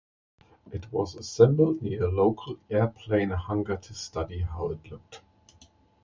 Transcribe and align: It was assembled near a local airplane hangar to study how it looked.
It 0.71 0.91
was 0.91 1.13
assembled 1.13 1.83
near 1.83 2.05
a 2.05 2.11
local 2.11 2.57
airplane 2.71 3.29
hangar 3.29 3.77
to 3.77 3.93
study 3.93 4.39
how 4.39 4.71
it 4.71 4.89
looked. 4.91 5.21